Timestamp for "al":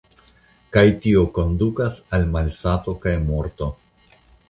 2.19-2.27